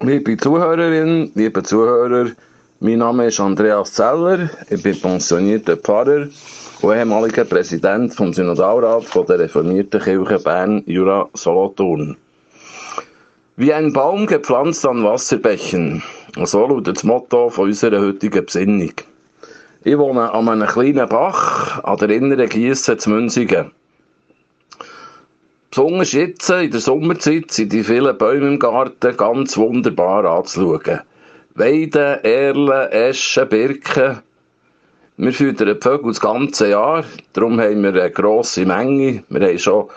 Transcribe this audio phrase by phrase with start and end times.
[0.00, 2.30] Liebe Zuhörerinnen, liebe Zuhörer,
[2.80, 6.28] mein Name ist Andreas Zeller, ich bin pensionierter Pfarrer
[6.82, 12.14] und ehemaliger Präsident vom Synodalrat von der reformierten Kirche Bern Jura Solothurn.
[13.56, 16.02] Wie ein Baum gepflanzt an Wasserbächen.
[16.44, 18.92] So lautet das Motto von unserer heutigen Besinnung.
[19.82, 23.70] Ich wohne an einem kleinen Bach an der inneren Giesse zu Münzigen.
[25.76, 31.02] Besonders jetzt in der Sommerzeit sind die vielen Bäume im Garten ganz wunderbar anzuschauen.
[31.54, 34.22] Weiden, Erlen, Eschen, Birken.
[35.18, 39.22] Wir füttern die Vögel das ganze Jahr, darum haben wir eine grosse Menge.
[39.28, 39.90] Wir haben schon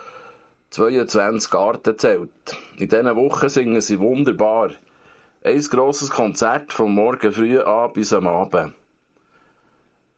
[0.68, 2.30] 22 Gartenzelt.
[2.76, 4.72] In diesen Wochen singen sie wunderbar.
[5.42, 8.74] Ein grosses Konzert vom Morgen früh an bis am Abend.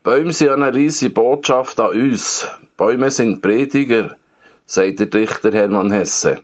[0.03, 2.49] Bäume sind eine riesige Botschaft an uns.
[2.77, 4.17] Bäume sind Prediger,
[4.73, 6.41] sagt der Dichter Hermann Hesse.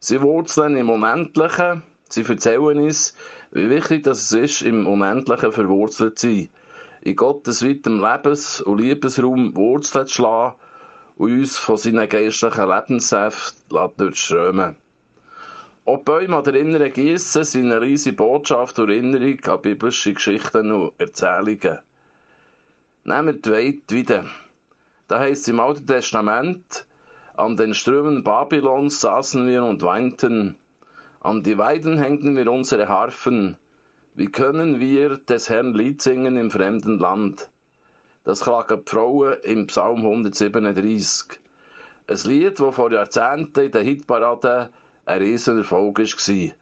[0.00, 3.14] Sie wurzeln im Unendlichen, sie erzählen uns,
[3.52, 6.50] wie wichtig es ist, im Unendlichen verwurzelt zu sein,
[7.00, 10.56] in Gottes weitem Lebens- und Liebesraum Wurzeln zu schlagen
[11.16, 14.76] und uns von seinen geistlichen Lebenssäften durchströmen.
[15.86, 20.70] Auch Bäume an der inneren Gießen sind eine riesige Botschaft und Erinnerung an biblische Geschichten
[20.70, 21.78] und Erzählungen.
[23.04, 24.26] Nehmen wir die Weide wieder.
[25.06, 26.86] Da heißt es im Alten Testament,
[27.38, 30.56] an den Strömen Babylons saßen wir und weinten,
[31.20, 33.56] an die Weiden hängten wir unsere Harfen.
[34.14, 37.48] Wie können wir des Herrn Lied singen im fremden Land?
[38.24, 41.38] Das klagen die Frauen im Psalm 137.
[42.08, 44.70] Ein Lied, das vor Jahrzehnten in der Hitparade
[45.06, 46.52] ein Riesenerfolg war.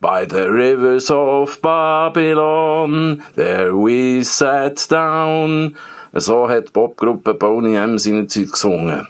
[0.00, 5.74] By the rivers of Babylon, there we sat down.
[6.12, 9.08] So hat die Popgruppe Boney M seinerzeit gesungen.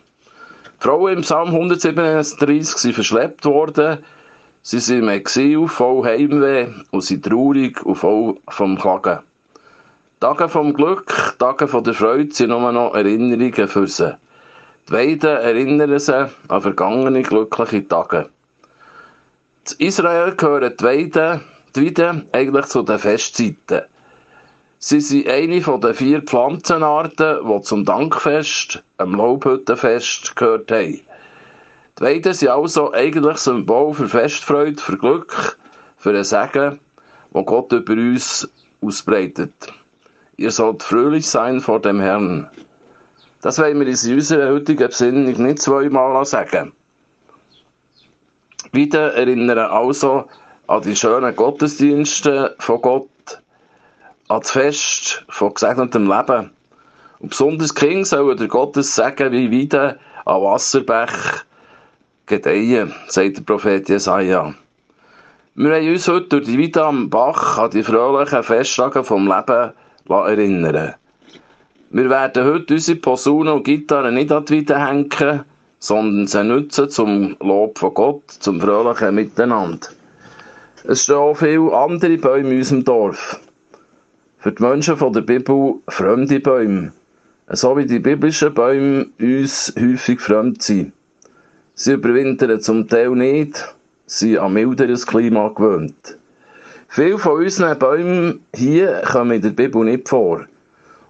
[0.81, 3.99] Die Frauen im Psalm 137 sind verschleppt worden.
[4.63, 9.19] Sie sind im Exil, voll Heimweh und sind traurig und voll vom Klagen.
[10.21, 14.17] Tage vom Glück, Tage von der Freude sind nur noch Erinnerungen für sie.
[14.89, 18.29] Die Weiden erinnern sie an vergangene glückliche Tage.
[19.79, 21.41] In Israel gehören die Weiden,
[21.75, 23.83] die Weiden eigentlich zu den Festzeiten.
[24.81, 31.01] Sie sind eine den vier Pflanzenarten, die zum Dankfest, dem Laubhüttenfest, gehört haben.
[31.99, 35.59] Die Weiden sind also eigentlich Symbol für Festfreude, für Glück,
[35.97, 36.79] für ein Segen,
[37.33, 38.49] das Gott über uns
[38.81, 39.53] ausbreitet.
[40.37, 42.49] Ihr sollt fröhlich sein vor dem Herrn.
[43.43, 46.71] Das wollen wir in unserer heutigen Besinnung nicht zweimal sagen.
[48.71, 50.27] Wieder erinnern also
[50.69, 53.09] an die schönen Gottesdienste von Gott,
[54.29, 56.51] an das Fest von gesegnetem Leben.
[57.19, 59.97] Und besonders Kinder sollen der Gottes sagen, wie wieder
[60.27, 61.45] an Wasserbech
[62.27, 64.55] gedeihen, sagt der Prophet Jesaja.
[65.55, 69.73] Wir wollen uns heute durch die Weide am Bach an die fröhlichen Festtage vom Leben
[70.09, 70.95] erinnern.
[71.91, 75.45] Wir werden heute unsere Posaune und Gitarre nicht an die Weide hängen,
[75.79, 79.89] sondern sie nutzen zum Lob von Gott, zum fröhlichen Miteinander.
[80.85, 83.41] Es stehen auch viele andere Bäume in unserem Dorf.
[84.49, 86.91] Für die Menschen von der Bibel fremde Bäume.
[87.51, 90.95] So wie die biblischen Bäume uns häufig fremd sind.
[91.75, 93.63] Sie überwintern zum Teil nicht,
[94.07, 96.17] sind an milderes Klima gewöhnt.
[96.89, 100.47] Viele von unseren Bäumen hier kommen in der Bibel nicht vor.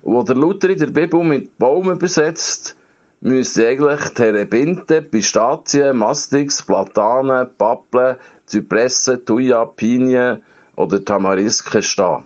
[0.02, 2.76] Und wo der Luther in der Bibel mit Baum übersetzt,
[3.20, 8.16] müsste eigentlich Terebinte, Pistazien, Mastix, Platanen, Pappeln,
[8.46, 10.42] Zypressen, Thuja, Pinien
[10.74, 12.24] oder Tamarisken stehen.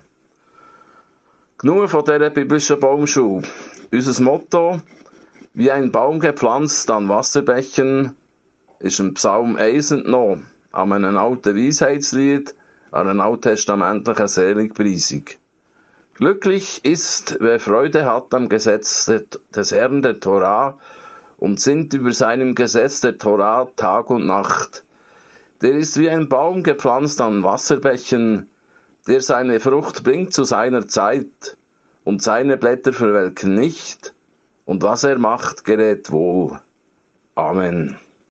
[1.63, 3.47] Genug von dieser biblischen Baumschule.
[3.93, 4.81] Unser Motto,
[5.55, 8.17] wie ein Baum gepflanzt an Wasserbächen,
[8.81, 12.53] ist im Psalm 1 entnommen, an einem alten Weisheitslied,
[12.91, 15.23] an einer alttestamentlichen Seligpreisung.
[16.15, 19.09] Glücklich ist, wer Freude hat am Gesetz
[19.55, 20.77] des Herrn der Torah
[21.37, 24.83] und sinnt über seinem Gesetz der Torah Tag und Nacht.
[25.61, 28.49] Der ist wie ein Baum gepflanzt an Wasserbächen,
[29.07, 31.57] der seine Frucht bringt zu seiner Zeit,
[32.05, 34.15] und seine Blätter verwelken nicht,
[34.65, 36.61] und was er macht, gerät wohl.
[37.35, 37.97] Amen.